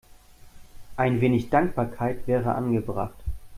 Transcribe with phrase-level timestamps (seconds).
[0.97, 3.23] Ein wenig Dankbarkeit wäre angebracht.